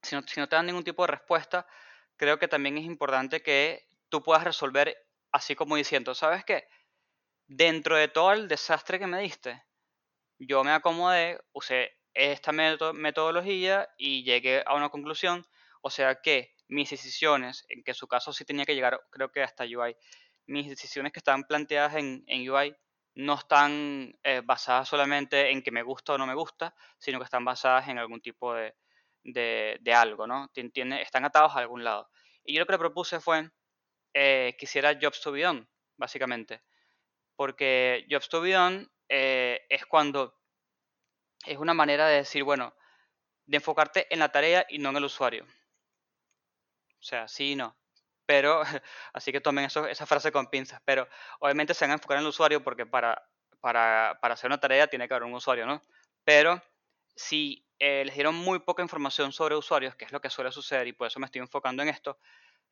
si 0.00 0.16
no, 0.16 0.22
si 0.22 0.40
no 0.40 0.48
te 0.48 0.56
dan 0.56 0.64
ningún 0.64 0.84
tipo 0.84 1.02
de 1.02 1.12
respuesta, 1.12 1.66
creo 2.16 2.38
que 2.38 2.48
también 2.48 2.78
es 2.78 2.84
importante 2.86 3.42
que 3.42 3.86
tú 4.08 4.22
puedas 4.22 4.42
resolver 4.42 4.96
así 5.30 5.54
como 5.54 5.76
diciendo, 5.76 6.14
¿sabes 6.14 6.46
qué? 6.46 6.66
Dentro 7.46 7.98
de 7.98 8.08
todo 8.08 8.32
el 8.32 8.48
desastre 8.48 8.98
que 8.98 9.06
me 9.06 9.20
diste, 9.20 9.62
yo 10.46 10.64
me 10.64 10.72
acomodé, 10.72 11.38
usé 11.52 11.92
esta 12.14 12.52
meto- 12.52 12.92
metodología 12.92 13.88
y 13.96 14.24
llegué 14.24 14.62
a 14.66 14.74
una 14.74 14.88
conclusión. 14.90 15.46
O 15.82 15.90
sea 15.90 16.20
que 16.20 16.54
mis 16.68 16.90
decisiones, 16.90 17.64
en 17.68 17.82
que 17.82 17.94
su 17.94 18.06
caso 18.08 18.32
sí 18.32 18.44
tenía 18.44 18.64
que 18.64 18.74
llegar, 18.74 19.00
creo 19.10 19.30
que 19.30 19.42
hasta 19.42 19.64
UI, 19.64 19.96
mis 20.46 20.68
decisiones 20.68 21.12
que 21.12 21.20
están 21.20 21.44
planteadas 21.44 21.94
en, 21.96 22.24
en 22.26 22.48
UI 22.50 22.74
no 23.14 23.34
están 23.34 24.14
eh, 24.22 24.40
basadas 24.44 24.88
solamente 24.88 25.50
en 25.50 25.62
que 25.62 25.70
me 25.70 25.82
gusta 25.82 26.14
o 26.14 26.18
no 26.18 26.26
me 26.26 26.34
gusta, 26.34 26.74
sino 26.98 27.18
que 27.18 27.24
están 27.24 27.44
basadas 27.44 27.88
en 27.88 27.98
algún 27.98 28.20
tipo 28.20 28.54
de, 28.54 28.74
de, 29.22 29.94
algo, 29.94 30.26
¿no? 30.26 30.50
Están 30.54 31.24
atados 31.24 31.54
a 31.54 31.58
algún 31.58 31.84
lado. 31.84 32.08
Y 32.44 32.54
yo 32.54 32.60
lo 32.60 32.66
que 32.66 32.72
le 32.72 32.78
propuse 32.78 33.20
fue 33.20 33.50
eh, 34.14 34.56
que 34.58 34.64
hiciera 34.64 34.98
Jobs 35.00 35.20
to 35.20 35.32
be 35.32 35.42
done, 35.42 35.66
básicamente. 35.96 36.62
Porque 37.36 38.06
Jobs 38.10 38.28
to 38.28 38.40
eh, 39.14 39.66
es 39.68 39.84
cuando 39.84 40.40
es 41.44 41.58
una 41.58 41.74
manera 41.74 42.08
de 42.08 42.16
decir, 42.16 42.44
bueno, 42.44 42.74
de 43.44 43.58
enfocarte 43.58 44.06
en 44.12 44.20
la 44.20 44.32
tarea 44.32 44.64
y 44.70 44.78
no 44.78 44.88
en 44.88 44.96
el 44.96 45.04
usuario. 45.04 45.44
O 46.98 47.02
sea, 47.02 47.28
sí 47.28 47.52
y 47.52 47.56
no. 47.56 47.76
Pero, 48.24 48.62
así 49.12 49.30
que 49.32 49.42
tomen 49.42 49.66
eso, 49.66 49.86
esa 49.86 50.06
frase 50.06 50.32
con 50.32 50.46
pinzas. 50.48 50.80
Pero 50.86 51.06
obviamente 51.40 51.74
se 51.74 51.84
van 51.84 51.90
a 51.90 51.94
enfocar 51.94 52.16
en 52.16 52.22
el 52.22 52.28
usuario 52.30 52.64
porque 52.64 52.86
para, 52.86 53.22
para, 53.60 54.18
para 54.22 54.32
hacer 54.32 54.48
una 54.48 54.60
tarea 54.60 54.86
tiene 54.86 55.06
que 55.06 55.12
haber 55.12 55.24
un 55.24 55.34
usuario, 55.34 55.66
¿no? 55.66 55.82
Pero 56.24 56.62
si 57.14 57.68
eh, 57.78 58.04
les 58.06 58.14
dieron 58.14 58.34
muy 58.34 58.60
poca 58.60 58.82
información 58.82 59.30
sobre 59.30 59.56
usuarios, 59.56 59.94
que 59.94 60.06
es 60.06 60.12
lo 60.12 60.22
que 60.22 60.30
suele 60.30 60.52
suceder 60.52 60.86
y 60.86 60.94
por 60.94 61.08
eso 61.08 61.20
me 61.20 61.26
estoy 61.26 61.42
enfocando 61.42 61.82
en 61.82 61.90
esto, 61.90 62.18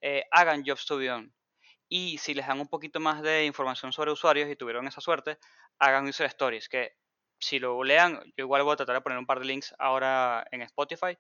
eh, 0.01 0.25
hagan 0.31 0.63
be 0.63 1.07
done. 1.07 1.35
Y 1.91 2.19
si 2.19 2.35
les 2.35 2.47
dan 2.47 2.61
un 2.61 2.69
poquito 2.69 3.01
más 3.01 3.21
de 3.21 3.45
información 3.45 3.93
sobre 3.93 4.13
usuarios 4.13 4.49
y 4.49 4.57
tuvieron 4.57 4.87
esa 4.87 5.01
suerte, 5.03 5.39
hagan 5.79 6.09
User 6.09 6.27
Stories, 6.27 6.69
que 6.69 6.93
si 7.39 7.59
lo 7.59 7.75
googlean, 7.75 8.23
yo 8.37 8.45
igual 8.45 8.63
voy 8.63 8.75
a 8.75 8.77
tratar 8.77 8.95
de 8.95 9.01
poner 9.03 9.19
un 9.19 9.27
par 9.27 9.41
de 9.41 9.47
links 9.47 9.75
ahora 9.79 10.47
en 10.53 10.63
Spotify. 10.63 11.19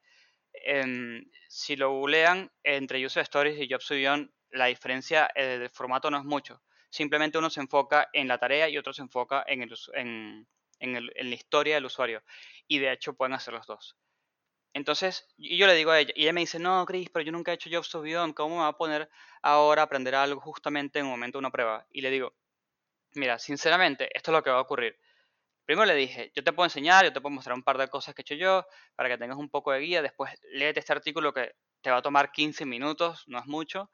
Em, 0.52 1.24
si 1.48 1.76
lo 1.76 1.90
googlean 1.90 2.50
entre 2.62 3.04
User 3.04 3.22
Stories 3.22 3.58
y 3.58 3.66
be 3.66 4.02
done, 4.04 4.30
la 4.50 4.66
diferencia 4.66 5.28
eh, 5.34 5.58
del 5.58 5.70
formato 5.70 6.10
no 6.10 6.18
es 6.18 6.24
mucho. 6.24 6.62
Simplemente 6.90 7.38
uno 7.38 7.50
se 7.50 7.60
enfoca 7.60 8.08
en 8.12 8.28
la 8.28 8.38
tarea 8.38 8.68
y 8.68 8.78
otro 8.78 8.92
se 8.92 9.02
enfoca 9.02 9.44
en, 9.46 9.62
en, 9.62 9.70
en 9.94 10.46
en 10.80 11.30
la 11.30 11.34
historia 11.34 11.74
del 11.74 11.86
usuario. 11.86 12.22
Y 12.68 12.78
de 12.78 12.92
hecho 12.92 13.14
pueden 13.14 13.34
hacer 13.34 13.54
los 13.54 13.66
dos. 13.66 13.96
Entonces, 14.72 15.26
y 15.36 15.56
yo 15.56 15.66
le 15.66 15.74
digo 15.74 15.90
a 15.90 16.00
ella, 16.00 16.12
y 16.14 16.22
ella 16.22 16.32
me 16.32 16.40
dice, 16.40 16.58
no, 16.58 16.84
Chris, 16.86 17.10
pero 17.10 17.24
yo 17.24 17.32
nunca 17.32 17.50
he 17.50 17.54
hecho 17.54 17.70
Jobs 17.72 17.90
to 17.90 18.02
¿cómo 18.34 18.56
me 18.56 18.62
va 18.62 18.68
a 18.68 18.76
poner 18.76 19.10
ahora 19.42 19.82
a 19.82 19.84
aprender 19.84 20.14
algo 20.14 20.40
justamente 20.40 21.00
en 21.00 21.06
un 21.06 21.10
momento 21.10 21.38
de 21.38 21.40
una 21.40 21.50
prueba? 21.50 21.86
Y 21.90 22.00
le 22.02 22.10
digo, 22.10 22.34
mira, 23.14 23.38
sinceramente, 23.38 24.08
esto 24.16 24.30
es 24.30 24.36
lo 24.36 24.42
que 24.42 24.50
va 24.50 24.58
a 24.58 24.62
ocurrir. 24.62 24.96
Primero 25.64 25.86
le 25.86 25.94
dije, 25.94 26.32
yo 26.34 26.42
te 26.44 26.52
puedo 26.52 26.66
enseñar, 26.66 27.04
yo 27.04 27.12
te 27.12 27.20
puedo 27.20 27.34
mostrar 27.34 27.56
un 27.56 27.62
par 27.62 27.78
de 27.78 27.88
cosas 27.88 28.14
que 28.14 28.22
he 28.22 28.24
hecho 28.24 28.34
yo, 28.34 28.66
para 28.96 29.08
que 29.08 29.18
tengas 29.18 29.38
un 29.38 29.48
poco 29.50 29.72
de 29.72 29.80
guía, 29.80 30.02
después 30.02 30.32
léete 30.52 30.80
este 30.80 30.92
artículo 30.92 31.32
que 31.32 31.54
te 31.80 31.90
va 31.90 31.98
a 31.98 32.02
tomar 32.02 32.32
15 32.32 32.66
minutos, 32.66 33.24
no 33.28 33.38
es 33.38 33.46
mucho, 33.46 33.90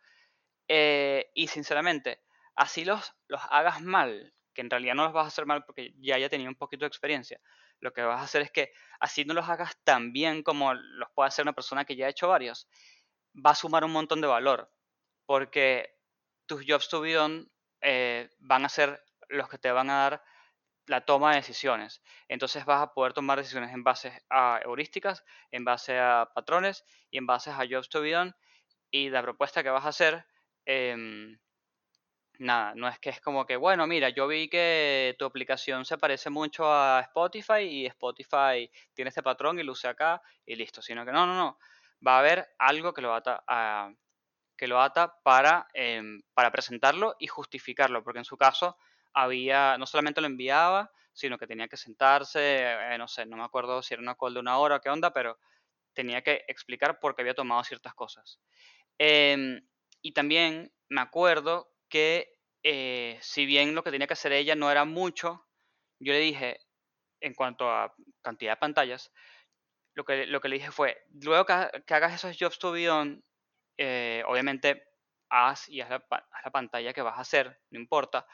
eh, 0.68 1.30
y 1.34 1.48
sinceramente, 1.48 2.22
así 2.54 2.84
los, 2.84 3.14
los 3.28 3.40
hagas 3.50 3.82
mal, 3.82 4.34
que 4.54 4.62
en 4.62 4.70
realidad 4.70 4.94
no 4.94 5.04
los 5.04 5.12
vas 5.12 5.24
a 5.26 5.28
hacer 5.28 5.46
mal 5.46 5.64
porque 5.64 5.94
ya 5.98 6.16
haya 6.16 6.28
tenido 6.28 6.48
un 6.50 6.56
poquito 6.56 6.84
de 6.84 6.88
experiencia, 6.88 7.40
lo 7.80 7.92
que 7.92 8.02
vas 8.02 8.20
a 8.20 8.24
hacer 8.24 8.42
es 8.42 8.50
que 8.50 8.72
así 9.00 9.24
no 9.24 9.34
los 9.34 9.48
hagas 9.48 9.76
tan 9.84 10.12
bien 10.12 10.42
como 10.42 10.74
los 10.74 11.10
puede 11.14 11.28
hacer 11.28 11.44
una 11.44 11.52
persona 11.52 11.84
que 11.84 11.96
ya 11.96 12.06
ha 12.06 12.10
hecho 12.10 12.28
varios, 12.28 12.68
va 13.34 13.50
a 13.50 13.54
sumar 13.54 13.84
un 13.84 13.92
montón 13.92 14.20
de 14.20 14.26
valor, 14.26 14.72
porque 15.26 15.98
tus 16.46 16.64
jobs 16.66 16.88
to 16.88 17.00
be 17.00 17.12
done 17.12 17.46
van 18.38 18.64
a 18.64 18.68
ser 18.68 19.04
los 19.28 19.48
que 19.48 19.58
te 19.58 19.70
van 19.70 19.90
a 19.90 20.02
dar 20.02 20.24
la 20.86 21.04
toma 21.04 21.30
de 21.30 21.36
decisiones. 21.36 22.02
Entonces 22.28 22.64
vas 22.64 22.80
a 22.80 22.94
poder 22.94 23.12
tomar 23.12 23.38
decisiones 23.38 23.72
en 23.72 23.82
base 23.82 24.22
a 24.30 24.60
heurísticas, 24.64 25.24
en 25.50 25.64
base 25.64 25.98
a 25.98 26.30
patrones 26.34 26.84
y 27.10 27.18
en 27.18 27.26
base 27.26 27.50
a 27.50 27.66
jobs 27.68 27.88
to 27.88 28.00
be 28.00 28.12
done. 28.12 28.32
Y 28.90 29.10
la 29.10 29.22
propuesta 29.22 29.62
que 29.64 29.70
vas 29.70 29.84
a 29.84 29.88
hacer, 29.88 30.24
em, 30.64 31.38
nada, 32.38 32.74
no 32.74 32.88
es 32.88 32.98
que 32.98 33.10
es 33.10 33.20
como 33.20 33.46
que, 33.46 33.56
bueno, 33.56 33.86
mira, 33.86 34.08
yo 34.10 34.26
vi 34.26 34.48
que 34.48 35.14
tu 35.18 35.24
aplicación 35.24 35.84
se 35.84 35.98
parece 35.98 36.30
mucho 36.30 36.72
a 36.72 37.00
Spotify 37.00 37.62
y 37.62 37.86
Spotify 37.86 38.70
tiene 38.94 39.08
este 39.08 39.22
patrón 39.22 39.58
y 39.58 39.68
usé 39.68 39.88
acá 39.88 40.22
y 40.44 40.56
listo, 40.56 40.82
sino 40.82 41.04
que 41.04 41.12
no, 41.12 41.26
no, 41.26 41.34
no, 41.34 41.58
va 42.06 42.16
a 42.16 42.18
haber 42.20 42.48
algo 42.58 42.92
que 42.92 43.02
lo 43.02 43.14
ata 43.14 43.44
a, 43.46 43.90
que 44.56 44.66
lo 44.66 44.80
ata 44.80 45.20
para, 45.22 45.68
em, 45.74 46.22
para 46.34 46.50
presentarlo 46.50 47.16
y 47.18 47.26
justificarlo, 47.26 48.02
porque 48.02 48.18
en 48.20 48.24
su 48.24 48.36
caso 48.36 48.76
había, 49.12 49.76
no 49.78 49.86
solamente 49.86 50.20
lo 50.20 50.26
enviaba, 50.26 50.90
sino 51.12 51.38
que 51.38 51.46
tenía 51.46 51.68
que 51.68 51.76
sentarse, 51.76 52.72
eh, 52.94 52.98
no 52.98 53.08
sé, 53.08 53.26
no 53.26 53.36
me 53.36 53.44
acuerdo 53.44 53.82
si 53.82 53.94
era 53.94 54.02
una 54.02 54.14
call 54.16 54.34
de 54.34 54.40
una 54.40 54.58
hora 54.58 54.76
o 54.76 54.80
qué 54.80 54.90
onda, 54.90 55.12
pero 55.12 55.38
tenía 55.94 56.22
que 56.22 56.44
explicar 56.48 57.00
por 57.00 57.14
qué 57.14 57.22
había 57.22 57.34
tomado 57.34 57.64
ciertas 57.64 57.94
cosas. 57.94 58.38
Em, 58.98 59.66
y 60.02 60.12
también 60.12 60.72
me 60.88 61.00
acuerdo 61.00 61.72
que 61.88 62.36
eh, 62.62 63.18
si 63.22 63.46
bien 63.46 63.74
lo 63.74 63.82
que 63.82 63.90
tenía 63.90 64.06
que 64.06 64.14
hacer 64.14 64.32
ella 64.32 64.54
no 64.54 64.70
era 64.70 64.84
mucho, 64.84 65.46
yo 66.00 66.12
le 66.12 66.18
dije, 66.18 66.60
en 67.20 67.34
cuanto 67.34 67.70
a 67.70 67.94
cantidad 68.22 68.52
de 68.52 68.56
pantallas, 68.56 69.12
lo 69.94 70.04
que, 70.04 70.26
lo 70.26 70.40
que 70.40 70.48
le 70.48 70.56
dije 70.56 70.70
fue, 70.70 71.02
luego 71.22 71.46
que, 71.46 71.84
que 71.86 71.94
hagas 71.94 72.14
esos 72.14 72.36
jobs 72.38 72.58
to 72.58 72.72
be 72.72 72.84
done, 72.84 73.22
eh, 73.78 74.22
obviamente 74.26 74.84
haz 75.28 75.68
y 75.68 75.80
haz 75.80 75.90
la, 75.90 76.04
pantalla 76.52 76.92
que 76.92 77.02
vas 77.02 77.18
a 77.18 77.22
hacer, 77.22 77.60
no 77.70 77.80
importa, 77.80 78.26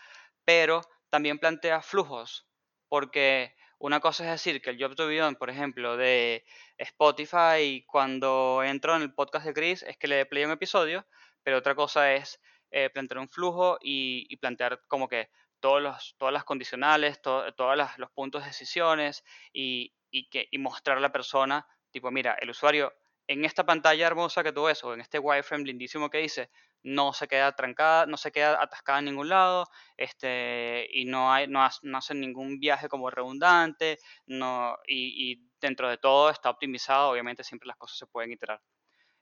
pero 0.45 0.83
también 1.11 1.39
plantea 1.39 1.83
flujos 1.83 2.49
porque 2.89 3.55
una 3.79 4.01
cosa 4.01 4.25
es 4.25 4.31
decir 4.31 4.61
que 4.63 4.71
el 4.71 4.79
job 4.81 4.95
to 4.95 5.07
be 5.07 5.19
done, 5.19 5.37
por 5.37 5.51
ejemplo, 5.51 5.97
de 5.97 6.45
Spotify, 6.79 7.85
cuando 7.87 8.63
entro 8.63 8.95
en 8.95 9.03
el 9.03 9.15
podcast 9.15 9.47
de 9.47 9.55
Chris, 9.55 9.83
es 9.83 9.97
que 9.97 10.09
le 10.09 10.27
play 10.27 10.45
un 10.45 10.53
episodio, 10.53 11.07
pero 11.43 11.59
otra 11.59 11.75
cosa 11.75 12.13
es 12.15 12.41
eh, 12.73 12.91
plantear 12.91 13.19
un 13.21 13.29
flujo 13.29 13.79
y, 13.81 14.37
plantear 14.39 14.81
como 14.89 15.09
que 15.09 15.31
todos 15.61 16.17
todas 16.19 16.33
las 16.35 16.45
condicionales, 16.45 17.21
to- 17.23 17.53
todos 17.55 17.77
los 17.99 18.11
puntos 18.11 18.43
de 18.43 18.49
decisiones 18.49 19.25
y, 19.53 19.95
que, 20.31 20.49
mostrar 20.59 20.99
a 20.99 21.01
la 21.01 21.13
persona, 21.13 21.67
tipo, 21.91 22.11
mira, 22.11 22.37
el 22.41 22.51
usuario 22.51 22.93
en 23.29 23.45
esta 23.45 23.65
pantalla 23.65 24.07
hermosa 24.07 24.43
que 24.43 24.53
tú 24.53 24.65
ves 24.65 24.83
o 24.85 24.95
en 24.95 25.01
este 25.01 25.19
wireframe 25.19 25.65
lindísimo 25.65 26.11
que 26.11 26.19
dice, 26.19 26.51
no 26.83 27.13
se 27.13 27.29
queda 27.29 27.53
trancada, 27.53 28.07
no 28.07 28.17
se 28.17 28.33
queda 28.33 28.61
atascada 28.61 28.99
en 28.99 29.05
ningún 29.07 29.29
lado, 29.29 29.67
este, 29.97 30.89
y 30.93 31.05
no, 31.05 31.31
no, 31.47 31.63
hace, 31.65 32.15
ningún 32.15 32.59
viaje 32.59 32.89
como 32.89 33.11
redundante, 33.11 33.99
no, 34.27 34.77
y, 34.87 35.33
y 35.33 35.51
dentro 35.61 35.89
de 35.89 35.99
todo 35.99 36.31
está 36.31 36.51
optimizado, 36.51 37.11
obviamente 37.11 37.45
siempre 37.45 37.69
las 37.69 37.77
cosas 37.77 37.99
se 37.99 38.07
pueden 38.07 38.33
iterar. 38.33 38.61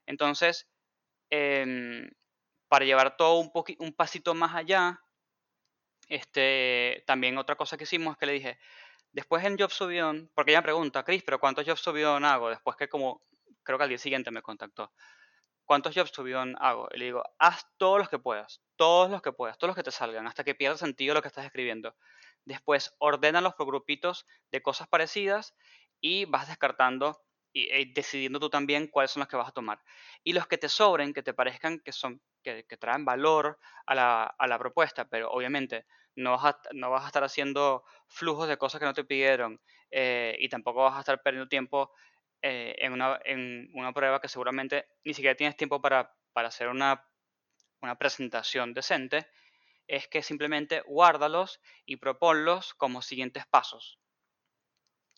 Entonces, 0.07 0.67
em, 1.29 2.09
para 2.71 2.85
llevar 2.85 3.17
todo 3.17 3.51
un, 3.79 3.93
pasito 3.93 4.33
más 4.33 4.55
allá, 4.55 5.03
este, 6.07 7.03
también 7.05 7.37
otra 7.37 7.57
cosa 7.57 7.75
que 7.75 7.83
hicimos 7.83 8.13
es 8.13 8.17
que 8.17 8.25
le 8.25 8.31
dije, 8.31 8.59
después 9.11 9.43
en 9.43 9.59
Job 9.59 9.71
Subión, 9.71 10.31
porque 10.33 10.51
ella 10.51 10.61
me 10.61 10.67
pregunta, 10.67 11.03
Chris, 11.03 11.21
pero 11.21 11.37
¿cuántos 11.37 11.65
Job 11.67 11.75
Subión 11.75 12.23
hago? 12.23 12.49
Después 12.49 12.77
que 12.77 12.87
como, 12.87 13.23
creo 13.63 13.77
que 13.77 13.83
al 13.83 13.89
día 13.89 13.97
siguiente 13.97 14.31
me 14.31 14.41
contactó. 14.41 14.93
¿Cuántos 15.65 15.93
Job 15.93 16.07
Subión 16.07 16.55
hago? 16.61 16.87
Y 16.93 16.99
le 16.99 17.05
digo, 17.07 17.23
haz 17.39 17.65
todos 17.75 17.99
los 17.99 18.07
que 18.07 18.19
puedas, 18.19 18.61
todos 18.77 19.11
los 19.11 19.21
que 19.21 19.33
puedas, 19.33 19.57
todos 19.57 19.67
los 19.67 19.75
que 19.75 19.83
te 19.83 19.91
salgan, 19.91 20.25
hasta 20.25 20.45
que 20.45 20.55
pierda 20.55 20.77
sentido 20.77 21.13
lo 21.13 21.21
que 21.21 21.27
estás 21.27 21.43
escribiendo. 21.43 21.97
Después, 22.45 22.95
ordénalos 22.99 23.53
por 23.55 23.67
grupitos 23.67 24.25
de 24.49 24.61
cosas 24.61 24.87
parecidas 24.87 25.57
y 25.99 26.23
vas 26.23 26.47
descartando 26.47 27.21
y, 27.53 27.73
y 27.73 27.93
decidiendo 27.93 28.39
tú 28.39 28.49
también 28.49 28.87
cuáles 28.87 29.11
son 29.11 29.21
los 29.21 29.29
que 29.29 29.37
vas 29.37 29.49
a 29.49 29.53
tomar. 29.53 29.81
Y 30.23 30.33
los 30.33 30.47
que 30.47 30.57
te 30.57 30.69
sobren, 30.69 31.13
que 31.13 31.23
te 31.23 31.33
parezcan 31.33 31.79
que 31.79 31.91
son 31.91 32.21
que, 32.43 32.65
que 32.65 32.77
traen 32.77 33.05
valor 33.05 33.59
a 33.85 33.95
la, 33.95 34.23
a 34.23 34.47
la 34.47 34.59
propuesta, 34.59 35.07
pero 35.09 35.29
obviamente 35.31 35.85
no 36.15 36.31
vas, 36.31 36.55
a, 36.55 36.59
no 36.73 36.89
vas 36.89 37.03
a 37.03 37.07
estar 37.07 37.23
haciendo 37.23 37.83
flujos 38.07 38.47
de 38.47 38.57
cosas 38.57 38.79
que 38.79 38.85
no 38.85 38.93
te 38.93 39.03
pidieron 39.03 39.61
eh, 39.89 40.35
y 40.39 40.49
tampoco 40.49 40.83
vas 40.83 40.97
a 40.97 40.99
estar 40.99 41.21
perdiendo 41.21 41.47
tiempo 41.47 41.91
eh, 42.41 42.75
en, 42.79 42.93
una, 42.93 43.19
en 43.23 43.69
una 43.73 43.93
prueba 43.93 44.19
que 44.19 44.27
seguramente 44.27 44.87
ni 45.03 45.13
siquiera 45.13 45.35
tienes 45.35 45.55
tiempo 45.55 45.81
para, 45.81 46.13
para 46.33 46.47
hacer 46.49 46.67
una, 46.67 47.05
una 47.81 47.97
presentación 47.97 48.73
decente, 48.73 49.27
es 49.87 50.07
que 50.07 50.23
simplemente 50.23 50.81
guárdalos 50.81 51.61
y 51.85 51.97
proponlos 51.97 52.73
como 52.73 53.01
siguientes 53.01 53.45
pasos. 53.45 53.99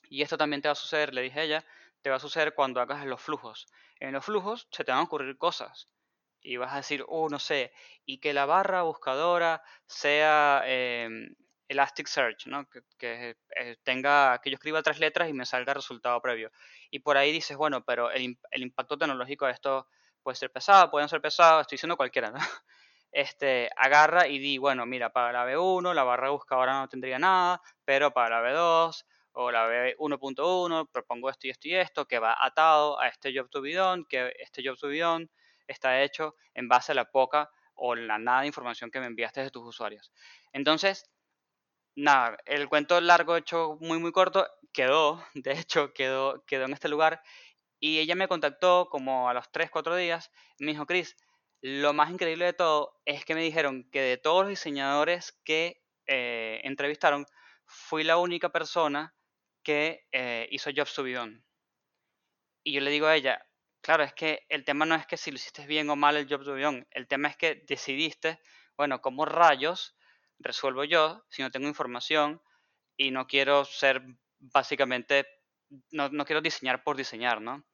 Y 0.09 0.21
esto 0.21 0.37
también 0.37 0.61
te 0.61 0.67
va 0.67 0.73
a 0.73 0.75
suceder, 0.75 1.13
le 1.13 1.21
dije 1.21 1.39
a 1.39 1.43
ella, 1.43 1.65
te 2.03 2.09
va 2.09 2.17
a 2.17 2.19
suceder 2.19 2.53
cuando 2.53 2.81
hagas 2.81 3.05
los 3.05 3.21
flujos. 3.21 3.65
En 3.99 4.13
los 4.13 4.23
flujos 4.23 4.67
se 4.71 4.83
te 4.83 4.91
van 4.91 4.99
a 5.01 5.03
ocurrir 5.03 5.37
cosas. 5.37 5.89
Y 6.41 6.57
vas 6.57 6.73
a 6.73 6.77
decir, 6.77 7.05
oh, 7.07 7.29
no 7.29 7.39
sé, 7.39 7.71
y 8.05 8.19
que 8.19 8.33
la 8.33 8.45
barra 8.45 8.81
buscadora 8.83 9.63
sea 9.87 10.61
eh, 10.65 11.09
Elasticsearch, 11.69 12.47
¿no? 12.47 12.67
Que, 12.99 13.37
eh, 13.55 13.77
tenga, 13.83 14.39
que 14.43 14.49
yo 14.49 14.55
escriba 14.55 14.83
tres 14.83 14.99
letras 14.99 15.29
y 15.29 15.33
me 15.33 15.45
salga 15.45 15.73
resultado 15.73 16.21
previo. 16.21 16.51
Y 16.91 16.99
por 16.99 17.15
ahí 17.17 17.31
dices, 17.31 17.55
bueno, 17.55 17.85
pero 17.85 18.11
el 18.11 18.35
impacto 18.55 18.97
tecnológico 18.97 19.45
de 19.45 19.53
esto 19.53 19.87
puede 20.21 20.35
ser 20.35 20.51
pesado, 20.51 20.91
pueden 20.91 21.09
ser 21.09 21.21
pesados, 21.21 21.61
estoy 21.61 21.77
diciendo 21.77 21.97
cualquiera, 21.97 22.31
¿no? 22.31 22.39
Este, 23.15 23.69
agarra 23.77 24.27
y 24.27 24.39
di, 24.39 24.57
bueno, 24.57 24.87
mira, 24.87 25.13
para 25.13 25.31
la 25.31 25.45
B1 25.45 25.93
la 25.93 26.03
barra 26.03 26.31
buscadora 26.31 26.73
no 26.73 26.89
tendría 26.89 27.19
nada, 27.19 27.61
pero 27.85 28.11
para 28.11 28.41
la 28.41 28.49
B2 28.49 29.05
o 29.33 29.51
la 29.51 29.67
B1.1 29.67 30.89
propongo 30.91 31.29
esto 31.29 31.47
y 31.47 31.49
esto 31.49 31.67
y 31.67 31.75
esto, 31.75 32.07
que 32.07 32.19
va 32.19 32.37
atado 32.39 32.99
a 32.99 33.07
este 33.07 33.33
job 33.35 33.49
to 33.49 33.61
be 33.61 33.73
que 34.09 34.33
este 34.39 34.61
job 34.65 34.77
to 34.77 34.87
be 34.87 35.01
está 35.67 36.01
hecho 36.01 36.35
en 36.53 36.67
base 36.67 36.91
a 36.91 36.95
la 36.95 37.11
poca 37.11 37.49
o 37.75 37.95
la 37.95 38.19
nada 38.19 38.41
de 38.41 38.47
información 38.47 38.91
que 38.91 38.99
me 38.99 39.07
enviaste 39.07 39.41
de 39.41 39.49
tus 39.49 39.63
usuarios. 39.63 40.11
Entonces, 40.51 41.09
nada, 41.95 42.37
el 42.45 42.69
cuento 42.69 42.99
largo 43.01 43.35
hecho 43.35 43.77
muy 43.79 43.99
muy 43.99 44.11
corto 44.11 44.47
quedó, 44.73 45.23
de 45.33 45.53
hecho 45.53 45.93
quedó, 45.93 46.43
quedó 46.45 46.65
en 46.65 46.73
este 46.73 46.89
lugar 46.89 47.21
y 47.79 47.99
ella 47.99 48.15
me 48.15 48.27
contactó 48.27 48.87
como 48.89 49.29
a 49.29 49.33
los 49.33 49.51
3, 49.51 49.69
4 49.69 49.95
días 49.95 50.31
me 50.59 50.71
dijo, 50.71 50.85
Chris, 50.85 51.17
lo 51.61 51.93
más 51.93 52.11
increíble 52.11 52.45
de 52.45 52.53
todo 52.53 52.99
es 53.05 53.25
que 53.25 53.35
me 53.35 53.41
dijeron 53.41 53.89
que 53.91 54.01
de 54.01 54.17
todos 54.17 54.43
los 54.43 54.49
diseñadores 54.49 55.39
que 55.43 55.81
eh, 56.07 56.61
entrevistaron, 56.63 57.25
fui 57.65 58.03
la 58.03 58.17
única 58.17 58.49
persona 58.49 59.13
que 59.63 60.07
eh, 60.11 60.47
hizo 60.51 60.71
be 60.71 61.13
done. 61.13 61.43
Y 62.63 62.73
yo 62.73 62.81
le 62.81 62.91
digo 62.91 63.07
a 63.07 63.15
ella, 63.15 63.45
claro, 63.81 64.03
es 64.03 64.13
que 64.13 64.45
el 64.49 64.63
tema 64.63 64.85
no 64.85 64.95
es 64.95 65.05
que 65.05 65.17
si 65.17 65.31
lo 65.31 65.35
hiciste 65.35 65.65
bien 65.65 65.89
o 65.89 65.95
mal 65.95 66.15
el 66.15 66.25
be 66.25 66.37
done, 66.37 66.87
el 66.91 67.07
tema 67.07 67.29
es 67.29 67.37
que 67.37 67.63
decidiste, 67.67 68.39
bueno, 68.77 69.01
¿cómo 69.01 69.25
rayos 69.25 69.95
resuelvo 70.39 70.83
yo 70.83 71.23
si 71.29 71.41
no 71.41 71.51
tengo 71.51 71.67
información 71.67 72.41
y 72.97 73.11
no 73.11 73.27
quiero 73.27 73.65
ser 73.65 74.03
básicamente, 74.39 75.25
no, 75.91 76.09
no 76.09 76.25
quiero 76.25 76.41
diseñar 76.41 76.83
por 76.83 76.97
diseñar, 76.97 77.41
¿no? 77.41 77.65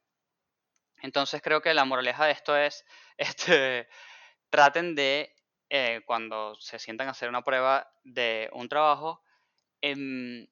Entonces 1.01 1.41
creo 1.41 1.61
que 1.61 1.73
la 1.73 1.85
moraleja 1.85 2.25
de 2.25 2.31
esto 2.31 2.55
es, 2.57 2.85
este, 3.17 3.87
traten 4.49 4.95
de, 4.95 5.35
eh, 5.69 6.01
cuando 6.05 6.55
se 6.55 6.79
sientan 6.79 7.07
a 7.07 7.11
hacer 7.11 7.29
una 7.29 7.43
prueba 7.43 7.91
de 8.03 8.49
un 8.53 8.69
trabajo, 8.69 9.23
en, 9.81 10.49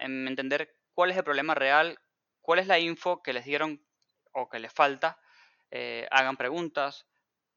en 0.00 0.26
entender 0.28 0.74
cuál 0.94 1.10
es 1.10 1.16
el 1.16 1.24
problema 1.24 1.54
real, 1.54 1.98
cuál 2.40 2.58
es 2.60 2.66
la 2.66 2.78
info 2.78 3.22
que 3.22 3.32
les 3.32 3.44
dieron 3.44 3.84
o 4.32 4.48
que 4.48 4.58
les 4.58 4.72
falta, 4.72 5.18
eh, 5.70 6.06
hagan 6.10 6.36
preguntas, 6.36 7.06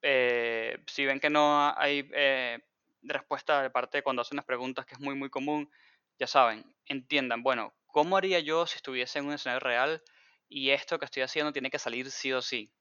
eh, 0.01 0.77
si 0.87 1.05
ven 1.05 1.19
que 1.19 1.29
no 1.29 1.73
hay 1.77 2.09
eh, 2.13 2.59
respuesta 3.03 3.61
de 3.61 3.69
parte 3.69 4.01
cuando 4.03 4.21
hacen 4.21 4.37
las 4.37 4.45
preguntas, 4.45 4.85
que 4.85 4.95
es 4.95 4.99
muy 5.01 5.15
muy 5.15 5.29
común, 5.29 5.69
ya 6.17 6.27
saben, 6.27 6.63
entiendan, 6.85 7.43
bueno, 7.43 7.73
¿cómo 7.87 8.17
haría 8.17 8.39
yo 8.39 8.65
si 8.67 8.77
estuviese 8.77 9.19
en 9.19 9.25
un 9.27 9.33
escenario 9.33 9.59
real 9.61 10.03
y 10.49 10.71
esto 10.71 10.99
que 10.99 11.05
estoy 11.05 11.23
haciendo 11.23 11.53
tiene 11.53 11.69
que 11.69 11.79
salir 11.79 12.09
sí 12.11 12.31
o 12.33 12.41
sí? 12.41 12.73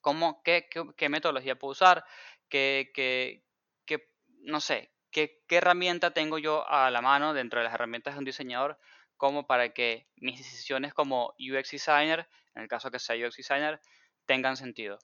¿Cómo, 0.00 0.42
qué, 0.42 0.68
qué, 0.70 0.82
qué 0.96 1.08
metodología 1.08 1.58
puedo 1.58 1.72
usar? 1.72 2.04
¿Qué, 2.48 2.90
qué, 2.94 3.44
qué- 3.86 4.08
no 4.40 4.60
sé, 4.60 4.90
qué, 5.10 5.42
herramienta 5.48 6.12
tengo 6.12 6.38
yo 6.38 6.68
a 6.68 6.90
la 6.90 7.00
mano 7.00 7.34
dentro 7.34 7.60
de 7.60 7.64
las 7.64 7.74
herramientas 7.74 8.14
de 8.14 8.18
un 8.18 8.24
diseñador 8.24 8.78
como 9.16 9.46
para 9.46 9.72
que 9.74 10.08
mis 10.16 10.38
decisiones 10.38 10.94
como 10.94 11.34
UX 11.38 11.70
designer, 11.70 12.28
en 12.54 12.62
el 12.62 12.68
caso 12.68 12.90
que 12.90 12.98
sea 12.98 13.16
UX 13.16 13.36
designer, 13.36 13.80
tengan 14.26 14.56
sentido? 14.56 14.98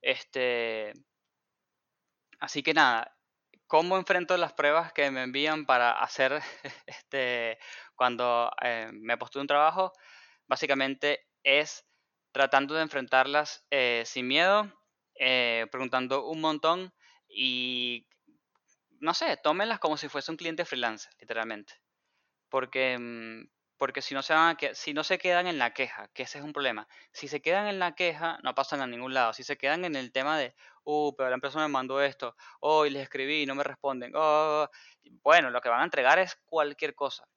Este, 0.00 0.92
así 2.40 2.62
que 2.62 2.74
nada, 2.74 3.16
¿cómo 3.66 3.98
enfrento 3.98 4.36
las 4.36 4.52
pruebas 4.54 4.92
que 4.92 5.10
me 5.10 5.22
envían 5.22 5.66
para 5.66 5.92
hacer 5.92 6.40
este, 6.86 7.58
cuando 7.94 8.50
eh, 8.62 8.90
me 8.92 9.18
postulé 9.18 9.42
un 9.42 9.48
trabajo? 9.48 9.92
Básicamente 10.46 11.26
es 11.42 11.84
tratando 12.32 12.74
de 12.74 12.82
enfrentarlas 12.82 13.66
eh, 13.70 14.02
sin 14.06 14.28
miedo, 14.28 14.72
eh, 15.18 15.66
preguntando 15.70 16.26
un 16.26 16.40
montón 16.40 16.94
y, 17.28 18.07
no 19.00 19.14
sé, 19.14 19.36
tómenlas 19.38 19.78
como 19.80 19.96
si 19.96 20.08
fuese 20.08 20.30
un 20.30 20.36
cliente 20.36 20.64
freelance, 20.64 21.08
literalmente. 21.20 21.74
Porque, 22.48 22.98
mm, 22.98 23.50
porque 23.78 24.02
si 24.02 24.14
no 24.14 24.22
se 24.22 24.34
van 24.34 24.50
a 24.50 24.56
que- 24.56 24.74
si 24.74 24.94
no 24.94 25.04
se 25.04 25.18
quedan 25.18 25.46
en 25.46 25.58
la 25.58 25.72
queja, 25.74 26.08
que 26.14 26.24
ese 26.24 26.38
es 26.38 26.44
un 26.44 26.52
problema. 26.52 26.88
Si 27.12 27.28
se 27.28 27.40
quedan 27.42 27.66
en 27.68 27.78
la 27.78 27.94
queja, 27.94 28.38
no 28.42 28.54
pasan 28.54 28.80
a 28.80 28.86
ningún 28.86 29.14
lado. 29.14 29.32
Si 29.32 29.44
se 29.44 29.56
quedan 29.58 29.84
en 29.84 29.96
el 29.96 30.12
tema 30.12 30.38
de, 30.38 30.54
uh, 30.84 31.14
pero 31.16 31.28
la 31.30 31.36
empresa 31.36 31.60
me 31.60 31.68
mandó 31.68 32.00
esto, 32.02 32.36
oh, 32.60 32.86
y 32.86 32.90
les 32.90 33.02
escribí 33.04 33.42
y 33.42 33.46
no 33.46 33.54
me 33.54 33.64
responden, 33.64 34.12
oh, 34.16 34.68
bueno, 35.22 35.50
lo 35.50 35.60
que 35.60 35.68
van 35.68 35.80
a 35.80 35.84
entregar 35.84 36.18
es 36.18 36.36
cualquier 36.46 36.94
cosa. 36.94 37.28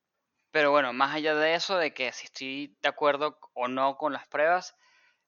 Pero 0.52 0.72
bueno, 0.72 0.94
más 0.94 1.16
allá 1.16 1.36
de 1.36 1.56
eso, 1.56 1.78
de 1.78 1.94
que 1.94 2.12
si 2.12 2.26
estoy 2.26 2.78
de 2.82 2.90
acuerdo 2.90 3.40
o 3.54 3.68
no 3.68 3.98
con 3.98 4.14
las 4.14 4.28
pruebas, 4.28 4.76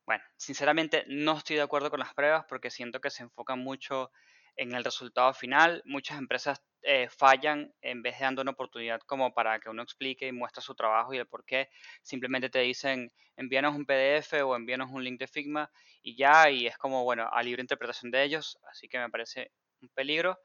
bueno, 0.05 0.23
sinceramente 0.37 1.05
no 1.07 1.37
estoy 1.37 1.57
de 1.57 1.61
acuerdo 1.63 1.89
con 1.89 1.99
las 1.99 2.13
pruebas 2.13 2.45
porque 2.49 2.71
siento 2.71 2.99
que 3.01 3.09
se 3.09 3.23
enfocan 3.23 3.59
mucho 3.59 4.11
en 4.55 4.73
el 4.73 4.83
resultado 4.83 5.33
final. 5.33 5.81
Muchas 5.85 6.17
empresas 6.17 6.61
eh, 6.81 7.07
fallan 7.09 7.73
en 7.81 8.01
vez 8.01 8.19
de 8.19 8.25
dando 8.25 8.41
una 8.41 8.51
oportunidad 8.51 8.99
como 9.01 9.33
para 9.33 9.59
que 9.59 9.69
uno 9.69 9.83
explique 9.83 10.27
y 10.27 10.31
muestre 10.31 10.61
su 10.61 10.75
trabajo 10.75 11.13
y 11.13 11.17
el 11.17 11.27
por 11.27 11.45
qué. 11.45 11.69
Simplemente 12.01 12.49
te 12.49 12.59
dicen 12.59 13.11
envíanos 13.37 13.75
un 13.75 13.85
PDF 13.85 14.33
o 14.43 14.55
envíanos 14.55 14.91
un 14.91 15.03
link 15.03 15.19
de 15.19 15.27
Figma 15.27 15.71
y 16.01 16.15
ya, 16.17 16.49
y 16.49 16.67
es 16.67 16.77
como, 16.77 17.03
bueno, 17.03 17.29
a 17.31 17.41
libre 17.43 17.61
interpretación 17.61 18.11
de 18.11 18.23
ellos, 18.23 18.59
así 18.69 18.87
que 18.87 18.99
me 18.99 19.09
parece 19.09 19.51
un 19.81 19.89
peligro. 19.89 20.39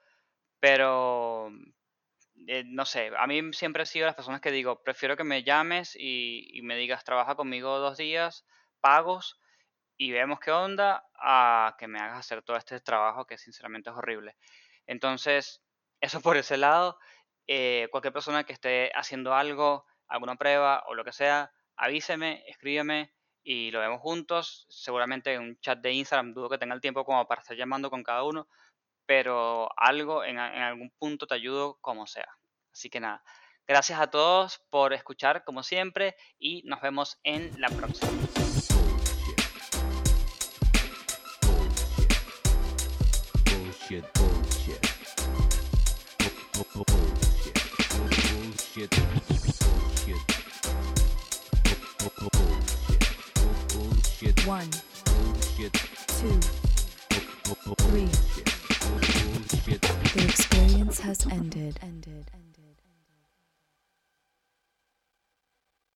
Pero 0.61 1.51
eh, 2.47 2.65
no 2.67 2.85
sé, 2.85 3.11
a 3.17 3.27
mí 3.27 3.53
siempre 3.53 3.83
he 3.83 3.87
sido 3.87 4.07
las 4.07 4.15
personas 4.15 4.41
que 4.41 4.51
digo, 4.51 4.83
prefiero 4.83 5.17
que 5.17 5.25
me 5.25 5.43
llames 5.43 5.97
y, 5.97 6.49
y 6.53 6.63
me 6.63 6.77
digas, 6.77 7.05
trabaja 7.05 7.35
conmigo 7.35 7.79
dos 7.79 7.99
días, 7.99 8.45
pagos, 8.81 9.39
y 9.99 10.13
vemos 10.13 10.39
qué 10.39 10.53
onda, 10.53 11.05
a 11.15 11.75
que 11.79 11.89
me 11.89 11.99
hagas 11.99 12.21
hacer 12.21 12.43
todo 12.43 12.57
este 12.57 12.81
trabajo 12.81 13.27
que 13.27 13.37
sinceramente 13.37 13.91
es 13.91 13.97
horrible. 13.97 14.37
Entonces, 14.87 15.61
eso 16.01 16.21
por 16.21 16.37
ese 16.37 16.57
lado. 16.57 16.99
Eh, 17.49 17.89
cualquier 17.91 18.13
persona 18.13 18.45
que 18.45 18.53
esté 18.53 18.93
haciendo 18.95 19.35
algo, 19.35 19.85
alguna 20.07 20.37
prueba 20.37 20.85
o 20.87 20.95
lo 20.95 21.05
que 21.05 21.13
sea, 21.13 21.51
avíseme, 21.77 22.45
escríbeme 22.47 23.13
y 23.43 23.71
lo 23.73 23.81
vemos 23.81 24.01
juntos. 24.01 24.67
Seguramente 24.69 25.35
en 25.35 25.43
un 25.43 25.61
chat 25.61 25.81
de 25.81 25.93
Instagram 25.93 26.33
dudo 26.33 26.51
que 26.51 26.59
tenga 26.59 26.75
el 26.75 26.81
tiempo 26.81 27.05
como 27.05 27.27
para 27.27 27.41
estar 27.41 27.57
llamando 27.57 27.91
con 27.91 28.05
cada 28.05 28.23
uno, 28.23 28.49
pero 29.05 29.69
algo 29.77 30.23
en, 30.23 30.39
en 30.39 30.63
algún 30.63 30.91
punto 30.91 31.27
te 31.27 31.35
ayudo 31.35 31.79
como 31.81 32.07
sea. 32.07 32.29
Así 32.73 32.89
que 32.89 33.01
nada, 33.01 33.25
gracias 33.67 33.99
a 33.99 34.11
todos 34.11 34.61
por 34.71 34.93
escuchar 34.93 35.43
como 35.43 35.65
siempre 35.65 36.15
y 36.39 36.63
nos 36.65 36.81
vemos 36.81 37.19
en 37.25 37.51
la 37.61 37.69
próxima. 37.69 38.13
Bullshit. 43.89 44.13
Bullshit. 44.13 44.83
Bullshit. 46.75 47.57
Bullshit. 48.69 48.91
Bullshit. 49.29 50.23
Bullshit. 53.73 54.47
One, 54.47 54.69
Bullshit. 55.07 55.73
two, 55.73 56.39
three. 57.79 58.11
Bullshit. 58.85 59.81
The 60.13 60.25
experience 60.29 61.01
has 61.01 61.27
ended. 61.27 61.79
Ended. 61.83 62.31